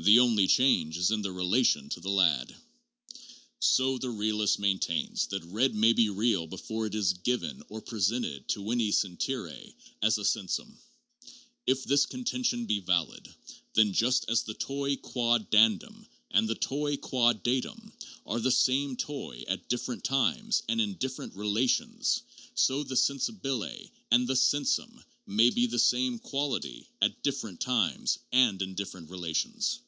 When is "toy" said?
14.54-14.94, 16.54-16.96, 18.96-19.42